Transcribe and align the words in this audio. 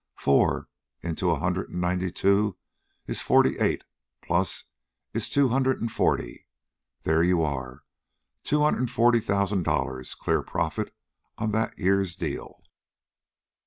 four 0.15 0.67
into 1.03 1.29
a 1.29 1.37
hundred 1.37 1.69
and 1.69 1.79
ninety 1.79 2.11
two 2.11 2.57
is 3.05 3.21
forty 3.21 3.59
eight, 3.59 3.83
plus, 4.23 4.63
is 5.13 5.29
two 5.29 5.49
hundred 5.49 5.79
and 5.79 5.91
forty 5.91 6.47
there 7.03 7.21
you 7.21 7.43
are, 7.43 7.83
two 8.41 8.61
hundred 8.61 8.79
and 8.79 8.89
forty 8.89 9.19
thousand 9.19 9.61
dollars 9.61 10.15
clear 10.15 10.41
profit 10.41 10.91
on 11.37 11.51
that 11.51 11.77
year's 11.77 12.15
deal." 12.15 12.63